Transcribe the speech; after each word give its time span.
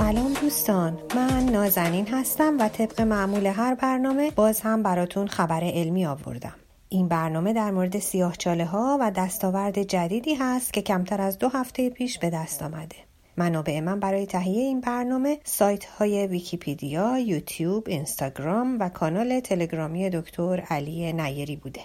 سلام 0.00 0.32
دوستان. 0.32 0.98
من 1.14 1.44
نازنین 1.44 2.08
هستم 2.08 2.56
و 2.60 2.68
طبق 2.68 3.00
معمول 3.00 3.46
هر 3.46 3.74
برنامه 3.74 4.30
باز 4.30 4.60
هم 4.60 4.82
براتون 4.82 5.26
خبر 5.26 5.64
علمی 5.64 6.06
آوردم. 6.06 6.54
این 6.88 7.08
برنامه 7.08 7.52
در 7.52 7.70
مورد 7.70 7.98
سیاهچاله 7.98 8.64
ها 8.64 8.98
و 9.00 9.10
دستاورد 9.10 9.82
جدیدی 9.82 10.34
هست 10.34 10.72
که 10.72 10.82
کمتر 10.82 11.20
از 11.20 11.38
دو 11.38 11.48
هفته 11.48 11.90
پیش 11.90 12.18
به 12.18 12.30
دست 12.30 12.62
آمده. 12.62 12.96
منابع 13.36 13.80
من 13.80 14.00
برای 14.00 14.26
تهیه 14.26 14.62
این 14.62 14.80
برنامه 14.80 15.38
سایت 15.44 15.84
های 15.84 16.26
ویکیپیدیا، 16.26 17.18
یوتیوب، 17.18 17.88
اینستاگرام 17.88 18.76
و 18.80 18.88
کانال 18.88 19.40
تلگرامی 19.40 20.10
دکتر 20.10 20.60
علی 20.60 21.12
نیری 21.12 21.56
بوده. 21.56 21.80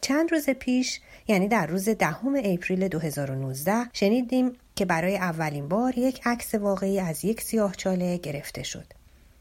چند 0.00 0.32
روز 0.32 0.50
پیش 0.50 1.00
یعنی 1.28 1.48
در 1.48 1.66
روز 1.66 1.88
دهم 1.88 2.34
اپریل 2.44 2.88
2019 2.88 3.72
شنیدیم 3.92 4.52
که 4.76 4.84
برای 4.84 5.16
اولین 5.16 5.68
بار 5.68 5.98
یک 5.98 6.20
عکس 6.24 6.54
واقعی 6.54 7.00
از 7.00 7.24
یک 7.24 7.40
سیاهچاله 7.40 8.16
گرفته 8.16 8.62
شد. 8.62 8.86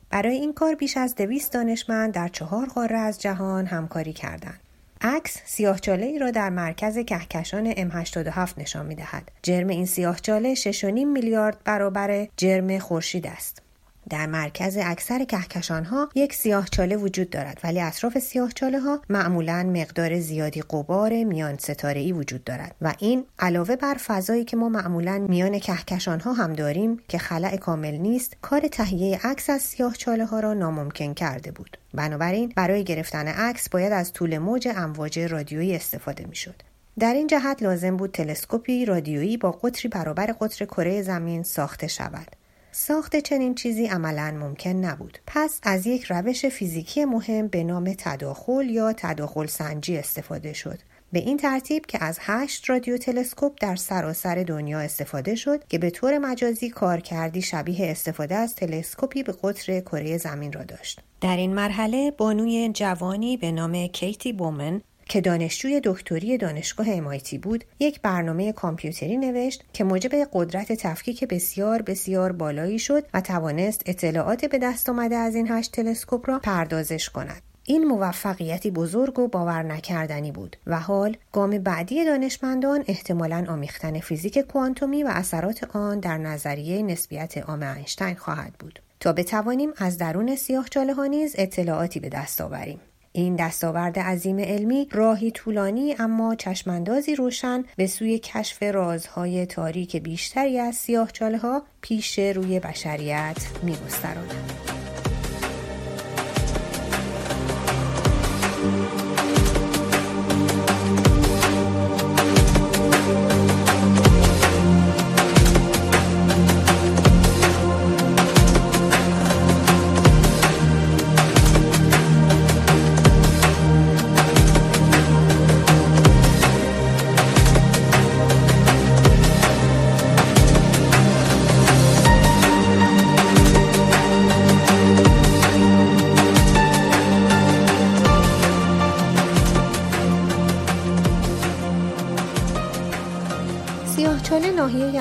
برای 0.09 0.35
این 0.35 0.53
کار 0.53 0.75
بیش 0.75 0.97
از 0.97 1.15
دویست 1.15 1.53
دانشمند 1.53 2.13
در 2.13 2.27
چهار 2.27 2.67
قاره 2.67 2.97
از 2.97 3.21
جهان 3.21 3.65
همکاری 3.65 4.13
کردند. 4.13 4.59
عکس 5.01 5.37
سیاهچاله 5.45 6.05
ای 6.05 6.19
را 6.19 6.31
در 6.31 6.49
مرکز 6.49 6.97
کهکشان 6.97 7.73
M87 7.73 8.57
نشان 8.57 8.85
می 8.85 8.95
دهد. 8.95 9.31
جرم 9.43 9.67
این 9.67 9.85
سیاهچاله 9.85 10.55
6.5 10.55 10.83
میلیارد 10.83 11.57
برابر 11.65 12.27
جرم 12.37 12.79
خورشید 12.79 13.27
است. 13.27 13.61
در 14.11 14.25
مرکز 14.25 14.77
اکثر 14.77 15.23
کهکشان 15.23 15.85
ها 15.85 16.09
یک 16.15 16.33
سیاه 16.33 16.67
چاله 16.71 16.95
وجود 16.95 17.29
دارد 17.29 17.59
ولی 17.63 17.81
اطراف 17.81 18.19
سیاه 18.19 18.51
چاله 18.51 18.79
ها 18.79 19.01
معمولا 19.09 19.63
مقدار 19.63 20.19
زیادی 20.19 20.61
قبار 20.61 21.23
میان 21.23 21.57
ستاره 21.57 21.99
ای 21.99 22.11
وجود 22.11 22.43
دارد 22.43 22.75
و 22.81 22.93
این 22.99 23.25
علاوه 23.39 23.75
بر 23.75 23.93
فضایی 23.93 24.43
که 24.43 24.57
ما 24.57 24.69
معمولا 24.69 25.17
میان 25.29 25.59
کهکشان 25.59 26.19
ها 26.19 26.33
هم 26.33 26.53
داریم 26.53 26.99
که 27.07 27.17
خلع 27.17 27.57
کامل 27.57 27.97
نیست 27.97 28.35
کار 28.41 28.67
تهیه 28.67 29.19
عکس 29.23 29.49
از 29.49 29.61
سیاه 29.61 29.95
چاله 29.95 30.25
ها 30.25 30.39
را 30.39 30.53
ناممکن 30.53 31.13
کرده 31.13 31.51
بود. 31.51 31.77
بنابراین 31.93 32.53
برای 32.55 32.83
گرفتن 32.83 33.27
عکس 33.27 33.69
باید 33.69 33.93
از 33.93 34.13
طول 34.13 34.37
موج 34.37 34.67
امواج 34.75 35.19
رادیویی 35.19 35.75
استفاده 35.75 36.25
می‌شد. 36.25 36.55
در 36.99 37.13
این 37.13 37.27
جهت 37.27 37.63
لازم 37.63 37.97
بود 37.97 38.11
تلسکوپی 38.11 38.85
رادیویی 38.85 39.37
با 39.37 39.51
قطری 39.51 39.89
برابر 39.89 40.25
قطر 40.25 40.65
کره 40.65 41.01
زمین 41.01 41.43
ساخته 41.43 41.87
شود. 41.87 42.40
ساخت 42.71 43.15
چنین 43.15 43.55
چیزی 43.55 43.87
عملا 43.87 44.31
ممکن 44.39 44.69
نبود. 44.69 45.19
پس 45.27 45.59
از 45.63 45.87
یک 45.87 46.03
روش 46.03 46.45
فیزیکی 46.45 47.05
مهم 47.05 47.47
به 47.47 47.63
نام 47.63 47.93
تداخل 47.97 48.69
یا 48.69 48.93
تداخل 48.93 49.45
سنجی 49.45 49.97
استفاده 49.97 50.53
شد. 50.53 50.79
به 51.13 51.19
این 51.19 51.37
ترتیب 51.37 51.85
که 51.85 52.03
از 52.03 52.17
هشت 52.21 52.69
رادیو 52.69 52.97
تلسکوپ 52.97 53.53
در 53.61 53.75
سراسر 53.75 54.43
دنیا 54.43 54.79
استفاده 54.79 55.35
شد 55.35 55.67
که 55.67 55.77
به 55.77 55.89
طور 55.89 56.17
مجازی 56.17 56.69
کارکردی 56.69 57.41
شبیه 57.41 57.91
استفاده 57.91 58.35
از 58.35 58.55
تلسکوپی 58.55 59.23
به 59.23 59.33
قطر 59.43 59.79
کره 59.79 60.17
زمین 60.17 60.53
را 60.53 60.63
داشت. 60.63 61.01
در 61.21 61.37
این 61.37 61.53
مرحله 61.53 62.11
بانوی 62.11 62.71
جوانی 62.73 63.37
به 63.37 63.51
نام 63.51 63.87
کیتی 63.87 64.33
بومن 64.33 64.81
که 65.11 65.21
دانشجوی 65.21 65.81
دکتری 65.83 66.37
دانشگاه 66.37 66.87
MIT 67.17 67.39
بود 67.41 67.63
یک 67.79 68.01
برنامه 68.01 68.51
کامپیوتری 68.51 69.17
نوشت 69.17 69.63
که 69.73 69.83
موجب 69.83 70.11
قدرت 70.33 70.71
تفکیک 70.71 71.23
بسیار 71.23 71.81
بسیار 71.81 72.31
بالایی 72.31 72.79
شد 72.79 73.03
و 73.13 73.21
توانست 73.21 73.81
اطلاعات 73.85 74.45
به 74.45 74.57
دست 74.57 74.89
آمده 74.89 75.15
از 75.15 75.35
این 75.35 75.51
هشت 75.51 75.71
تلسکوپ 75.71 76.29
را 76.29 76.39
پردازش 76.39 77.09
کند. 77.09 77.41
این 77.65 77.83
موفقیتی 77.87 78.71
بزرگ 78.71 79.19
و 79.19 79.27
باور 79.27 79.63
نکردنی 79.63 80.31
بود 80.31 80.57
و 80.67 80.79
حال 80.79 81.17
گام 81.31 81.57
بعدی 81.57 82.05
دانشمندان 82.05 82.83
احتمالا 82.87 83.45
آمیختن 83.49 83.99
فیزیک 83.99 84.39
کوانتومی 84.39 85.03
و 85.03 85.07
اثرات 85.07 85.75
آن 85.75 85.99
در 85.99 86.17
نظریه 86.17 86.83
نسبیت 86.83 87.37
عام 87.37 87.63
اینشتین 87.63 88.15
خواهد 88.15 88.53
بود. 88.59 88.79
تا 88.99 89.13
بتوانیم 89.13 89.69
از 89.77 89.97
درون 89.97 90.35
سیاهچاله 90.35 90.93
ها 90.93 91.05
نیز 91.05 91.35
اطلاعاتی 91.37 91.99
به 91.99 92.09
دست 92.09 92.41
آوریم. 92.41 92.79
این 93.13 93.35
دستاورد 93.35 93.99
عظیم 93.99 94.39
علمی 94.39 94.87
راهی 94.91 95.31
طولانی 95.31 95.95
اما 95.99 96.35
چشماندازی 96.35 97.15
روشن 97.15 97.63
به 97.75 97.87
سوی 97.87 98.19
کشف 98.19 98.63
رازهای 98.63 99.45
تاریک 99.45 99.97
بیشتری 99.97 100.59
از 100.59 100.75
سیاهچاله 100.75 101.37
ها 101.37 101.63
پیش 101.81 102.19
روی 102.19 102.59
بشریت 102.59 103.37
میگستراند. 103.63 104.70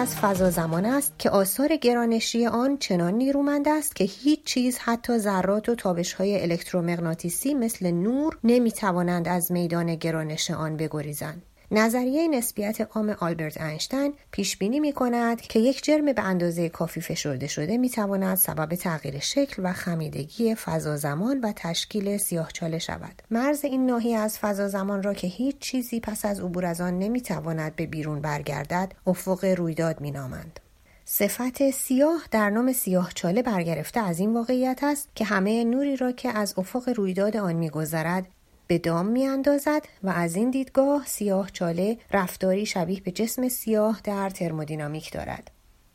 از 0.01 0.17
فضا 0.17 0.51
زمان 0.51 0.85
است 0.85 1.15
که 1.19 1.31
آثار 1.31 1.77
گرانشی 1.77 2.47
آن 2.47 2.77
چنان 2.77 3.15
نیرومند 3.15 3.69
است 3.69 3.97
که 3.97 4.05
هیچ 4.05 4.45
چیز 4.45 4.79
حتی 4.79 5.19
ذرات 5.19 5.69
و 5.69 5.75
تابش 5.75 6.13
های 6.13 6.43
الکترومغناطیسی 6.43 7.55
مثل 7.55 7.91
نور 7.91 8.39
نمی 8.45 8.73
توانند 8.73 9.29
از 9.29 9.53
میدان 9.53 9.95
گرانش 9.95 10.51
آن 10.51 10.77
بگریزند. 10.77 11.43
نظریه 11.73 12.29
نسبیت 12.29 12.81
عام 12.81 13.17
آلبرت 13.21 13.61
اینشتین 13.61 14.15
پیش 14.31 14.57
بینی 14.57 14.81
می 14.81 14.93
کند 14.93 15.41
که 15.41 15.59
یک 15.59 15.85
جرم 15.85 16.13
به 16.13 16.23
اندازه 16.23 16.69
کافی 16.69 17.01
فشرده 17.01 17.47
شده 17.47 17.79
می 17.79 17.91
تواند 17.91 18.37
سبب 18.37 18.75
تغییر 18.75 19.19
شکل 19.19 19.63
و 19.65 19.73
خمیدگی 19.73 20.55
فضا 20.55 20.97
زمان 20.97 21.41
و 21.41 21.53
تشکیل 21.57 22.17
سیاهچاله 22.17 22.79
شود. 22.79 23.23
مرز 23.31 23.65
این 23.65 23.87
ناحیه 23.87 24.19
از 24.19 24.39
فضا 24.39 24.69
زمان 24.69 25.03
را 25.03 25.15
که 25.15 25.27
هیچ 25.27 25.59
چیزی 25.59 26.01
پس 26.01 26.25
از 26.25 26.41
عبور 26.41 26.67
از 26.67 26.81
آن 26.81 26.99
نمی 26.99 27.21
تواند 27.21 27.77
به 27.77 27.87
بیرون 27.87 28.21
برگردد 28.21 28.93
افق 29.07 29.45
رویداد 29.45 30.01
می 30.01 30.11
نامند. 30.11 30.61
صفت 31.05 31.71
سیاه 31.71 32.23
در 32.31 32.51
نام 32.51 32.73
سیاه 32.73 33.13
چاله 33.15 33.43
برگرفته 33.43 34.01
از 34.01 34.19
این 34.19 34.35
واقعیت 34.35 34.81
است 34.83 35.09
که 35.15 35.25
همه 35.25 35.65
نوری 35.65 35.97
را 35.97 36.13
که 36.13 36.29
از 36.39 36.55
افق 36.57 36.89
رویداد 36.97 37.37
آن 37.37 37.53
میگذرد 37.53 38.27
به 38.71 38.79
دام 38.79 39.07
می 39.07 39.27
اندازد 39.27 39.83
و 40.03 40.09
از 40.09 40.37
این 40.37 40.51
دیدگاه 40.51 41.07
سیاه 41.07 41.51
چاله 41.51 41.99
رفتاری 42.13 42.67
شبیه 42.67 43.01
به 43.01 43.11
جسم 43.11 43.49
سیاه 43.49 44.01
در 44.05 44.31
ترمودینامیک 44.31 45.13
دارد. 45.13 45.51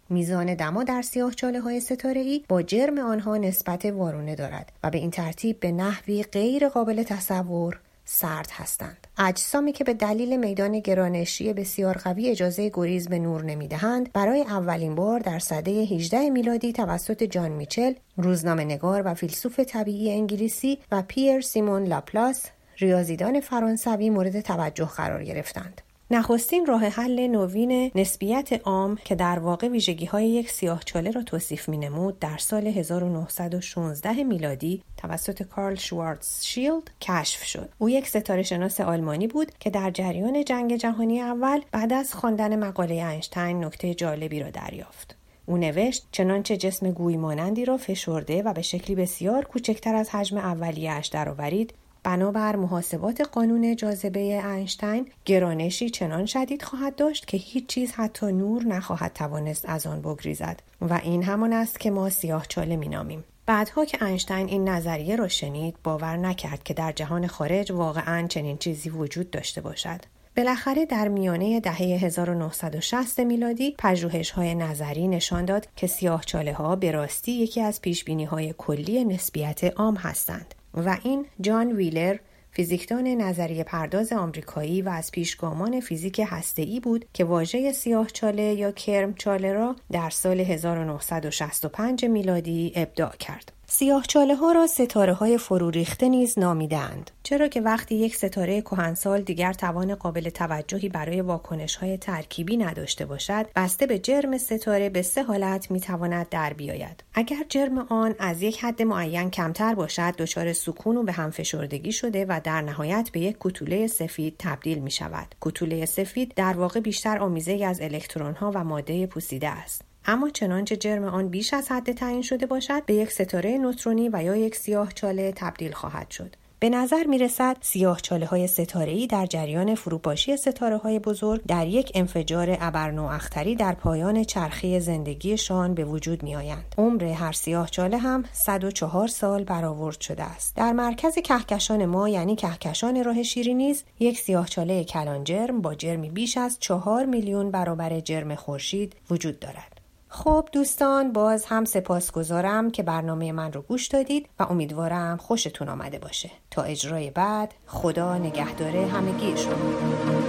میزان 0.09 0.53
دما 0.53 0.83
در 0.83 1.01
سیاه 1.01 1.33
چاله 1.33 1.59
های 1.59 1.79
ستاره 1.79 2.21
ای 2.21 2.43
با 2.49 2.61
جرم 2.61 2.99
آنها 2.99 3.37
نسبت 3.37 3.85
وارونه 3.85 4.35
دارد 4.35 4.71
و 4.83 4.89
به 4.89 4.97
این 4.97 5.11
ترتیب 5.11 5.59
به 5.59 5.71
نحوی 5.71 6.23
غیر 6.23 6.69
قابل 6.69 7.03
تصور 7.03 7.79
سرد 8.05 8.49
هستند. 8.51 9.07
اجسامی 9.17 9.71
که 9.71 9.83
به 9.83 9.93
دلیل 9.93 10.37
میدان 10.37 10.79
گرانشی 10.79 11.53
بسیار 11.53 11.97
قوی 11.97 12.29
اجازه 12.29 12.71
گریز 12.73 13.07
به 13.07 13.19
نور 13.19 13.43
نمی‌دهند 13.43 14.11
برای 14.13 14.41
اولین 14.41 14.95
بار 14.95 15.19
در 15.19 15.39
سده 15.39 15.71
18 15.71 16.29
میلادی 16.29 16.73
توسط 16.73 17.23
جان 17.23 17.51
میچل 17.51 17.93
روزنامه 18.17 18.63
نگار 18.63 19.01
و 19.05 19.13
فیلسوف 19.13 19.59
طبیعی 19.59 20.11
انگلیسی 20.11 20.79
و 20.91 21.03
پیر 21.07 21.41
سیمون 21.41 21.83
لاپلاس 21.83 22.45
ریاضیدان 22.77 23.39
فرانسوی 23.39 24.09
مورد 24.09 24.41
توجه 24.41 24.85
قرار 24.85 25.23
گرفتند. 25.23 25.81
نخستین 26.11 26.65
راه 26.65 26.85
حل 26.85 27.27
نوین 27.27 27.91
نسبیت 27.95 28.61
عام 28.63 28.95
که 28.95 29.15
در 29.15 29.39
واقع 29.39 29.67
ویژگی 29.67 30.05
های 30.05 30.29
یک 30.29 30.51
سیاهچاله 30.51 31.11
را 31.11 31.23
توصیف 31.23 31.69
می 31.69 31.77
نمود 31.77 32.19
در 32.19 32.37
سال 32.37 32.67
1916 32.67 34.23
میلادی 34.23 34.83
توسط 34.97 35.43
کارل 35.43 35.75
شوارتز 35.75 36.43
شیلد 36.43 36.91
کشف 37.01 37.43
شد. 37.43 37.69
او 37.77 37.89
یک 37.89 38.07
ستاره 38.07 38.43
شناس 38.43 38.81
آلمانی 38.81 39.27
بود 39.27 39.51
که 39.59 39.69
در 39.69 39.91
جریان 39.91 40.43
جنگ 40.43 40.75
جهانی 40.75 41.21
اول 41.21 41.61
بعد 41.71 41.93
از 41.93 42.13
خواندن 42.13 42.55
مقاله 42.55 43.07
اینشتین 43.07 43.65
نکته 43.65 43.93
جالبی 43.93 44.39
را 44.39 44.49
دریافت. 44.49 45.15
او 45.45 45.57
نوشت 45.57 46.07
چنانچه 46.11 46.57
جسم 46.57 46.91
گوی 46.91 47.17
مانندی 47.17 47.65
را 47.65 47.77
فشرده 47.77 48.41
و 48.43 48.53
به 48.53 48.61
شکلی 48.61 48.95
بسیار 48.95 49.45
کوچکتر 49.45 49.95
از 49.95 50.09
حجم 50.09 50.37
اولیهاش 50.37 51.07
درآورید 51.07 51.73
بنابر 52.05 52.55
محاسبات 52.55 53.21
قانون 53.21 53.75
جاذبه 53.75 54.19
اینشتین 54.19 55.07
گرانشی 55.25 55.89
چنان 55.89 56.25
شدید 56.25 56.61
خواهد 56.61 56.95
داشت 56.95 57.27
که 57.27 57.37
هیچ 57.37 57.67
چیز 57.67 57.91
حتی 57.91 58.31
نور 58.31 58.63
نخواهد 58.63 59.13
توانست 59.13 59.69
از 59.69 59.87
آن 59.87 60.01
بگریزد. 60.01 60.61
و 60.81 60.99
این 61.03 61.23
همان 61.23 61.53
است 61.53 61.79
که 61.79 61.91
ما 61.91 62.09
سیاه 62.09 62.45
چاله 62.47 62.75
مینامیم. 62.75 63.23
بعدها 63.45 63.85
که 63.85 64.05
اینشتین 64.05 64.47
این 64.47 64.69
نظریه 64.69 65.15
را 65.15 65.27
شنید 65.27 65.75
باور 65.83 66.17
نکرد 66.17 66.63
که 66.63 66.73
در 66.73 66.91
جهان 66.91 67.27
خارج 67.27 67.71
واقعا 67.71 68.27
چنین 68.27 68.57
چیزی 68.57 68.89
وجود 68.89 69.31
داشته 69.31 69.61
باشد. 69.61 70.01
بالاخره 70.37 70.85
در 70.85 71.07
میانه 71.07 71.59
دهه 71.59 71.81
1960 71.81 73.19
میلادی 73.19 73.75
پژوهش 73.77 74.31
های 74.31 74.55
نظری 74.55 75.07
نشان 75.07 75.45
داد 75.45 75.67
که 75.75 75.87
سیاه 75.87 76.23
چاله 76.25 76.75
به 76.75 76.91
راستی 76.91 77.31
یکی 77.31 77.61
از 77.61 77.81
پیش 77.81 78.09
های 78.09 78.53
کلی 78.57 79.03
نسبیت 79.03 79.63
عام 79.63 79.95
هستند. 79.95 80.55
و 80.75 80.97
این 81.03 81.25
جان 81.41 81.71
ویلر 81.71 82.17
فیزیکدان 82.51 83.07
نظریه 83.07 83.63
پرداز 83.63 84.13
آمریکایی 84.13 84.81
و 84.81 84.89
از 84.89 85.11
پیشگامان 85.11 85.79
فیزیک 85.79 86.21
هسته‌ای 86.25 86.79
بود 86.79 87.05
که 87.13 87.23
واژه 87.25 87.71
سیاه 87.71 88.07
چاله 88.07 88.43
یا 88.43 88.71
کرم 88.71 89.13
چاله 89.13 89.53
را 89.53 89.75
در 89.91 90.09
سال 90.09 90.39
1965 90.39 92.05
میلادی 92.05 92.73
ابداع 92.75 93.15
کرد. 93.15 93.54
سیاه 93.67 94.03
چاله 94.03 94.35
ها 94.35 94.51
را 94.51 94.67
ستاره 94.67 95.13
های 95.13 95.37
فرو 95.37 95.69
ریخته 95.69 96.09
نیز 96.09 96.39
نامیدند 96.39 97.11
چرا 97.23 97.47
که 97.47 97.61
وقتی 97.61 97.95
یک 97.95 98.15
ستاره 98.15 98.61
کهنسال 98.61 99.21
دیگر 99.21 99.53
توان 99.53 99.95
قابل 99.95 100.29
توجهی 100.29 100.89
برای 100.89 101.21
واکنش 101.21 101.75
های 101.75 101.97
ترکیبی 101.97 102.57
نداشته 102.57 103.05
باشد 103.05 103.45
بسته 103.55 103.87
به 103.87 103.99
جرم 103.99 104.37
ستاره 104.37 104.89
به 104.89 105.01
سه 105.01 105.23
حالت 105.23 105.71
می 105.71 105.79
تواند 105.79 106.29
در 106.29 106.53
بیاید. 106.53 107.03
اگر 107.13 107.45
جرم 107.49 107.77
آن 107.77 108.15
از 108.19 108.41
یک 108.41 108.63
حد 108.63 108.81
معین 108.81 109.29
کمتر 109.29 109.75
باشد 109.75 110.15
دچار 110.17 110.53
سکون 110.53 110.97
و 110.97 111.03
به 111.03 111.11
هم 111.11 111.31
فشردگی 111.31 111.91
شده 111.91 112.25
و 112.29 112.41
در 112.43 112.61
نهایت 112.61 113.09
به 113.13 113.19
یک 113.19 113.37
کوتوله 113.37 113.87
سفید 113.87 114.35
تبدیل 114.39 114.79
می 114.79 114.91
شود 114.91 115.35
کوتوله 115.39 115.85
سفید 115.85 116.33
در 116.35 116.53
واقع 116.53 116.79
بیشتر 116.79 117.17
آمیزه 117.17 117.65
از 117.65 117.81
الکترون 117.81 118.33
ها 118.33 118.51
و 118.55 118.63
ماده 118.63 119.07
پوسیده 119.07 119.49
است. 119.49 119.94
اما 120.07 120.29
چنانچه 120.29 120.75
جرم 120.75 121.03
آن 121.03 121.29
بیش 121.29 121.53
از 121.53 121.71
حد 121.71 121.91
تعیین 121.91 122.21
شده 122.21 122.45
باشد 122.45 122.85
به 122.85 122.93
یک 122.93 123.11
ستاره 123.11 123.57
نوترونی 123.57 124.09
و 124.13 124.23
یا 124.23 124.35
یک 124.35 124.55
سیاه 124.55 124.91
چاله 124.91 125.33
تبدیل 125.35 125.71
خواهد 125.71 126.11
شد 126.11 126.35
به 126.59 126.69
نظر 126.69 127.03
می 127.03 127.17
رسد 127.17 127.57
سیاه 127.61 128.01
چاله 128.01 128.25
های 128.25 128.47
ستاره 128.47 128.91
ای 128.91 129.07
در 129.07 129.25
جریان 129.25 129.75
فروپاشی 129.75 130.37
ستاره 130.37 130.77
های 130.77 130.99
بزرگ 130.99 131.41
در 131.47 131.67
یک 131.67 131.91
انفجار 131.95 132.57
ابرنواختری 132.59 133.55
در 133.55 133.73
پایان 133.73 134.23
چرخه 134.23 134.79
زندگیشان 134.79 135.73
به 135.73 135.85
وجود 135.85 136.23
می 136.23 136.35
آیند. 136.35 136.75
عمر 136.77 137.03
هر 137.03 137.31
سیاه 137.31 137.69
چاله 137.69 137.97
هم 137.97 138.23
104 138.33 139.07
سال 139.07 139.43
برآورد 139.43 140.01
شده 140.01 140.23
است. 140.23 140.55
در 140.55 140.71
مرکز 140.71 141.15
کهکشان 141.15 141.85
ما 141.85 142.09
یعنی 142.09 142.35
کهکشان 142.35 143.03
راه 143.03 143.23
شیری 143.23 143.53
نیز 143.53 143.83
یک 143.99 144.19
سیاه 144.19 144.47
چاله 144.47 144.83
کلان 144.83 145.23
جرم 145.23 145.61
با 145.61 145.75
جرمی 145.75 146.09
بیش 146.09 146.37
از 146.37 146.57
4 146.59 147.05
میلیون 147.05 147.51
برابر 147.51 147.99
جرم 147.99 148.35
خورشید 148.35 148.95
وجود 149.09 149.39
دارد. 149.39 149.74
خب 150.15 150.49
دوستان 150.51 151.13
باز 151.13 151.45
هم 151.45 151.65
سپاس 151.65 152.11
گذارم 152.11 152.71
که 152.71 152.83
برنامه 152.83 153.31
من 153.31 153.53
رو 153.53 153.61
گوش 153.61 153.87
دادید 153.87 154.29
و 154.39 154.43
امیدوارم 154.43 155.17
خوشتون 155.17 155.69
آمده 155.69 155.99
باشه. 155.99 156.31
تا 156.51 156.63
اجرای 156.63 157.11
بعد 157.11 157.53
خدا 157.67 158.17
نگهداره 158.17 158.87
همگی 158.87 159.37
شما 159.37 160.24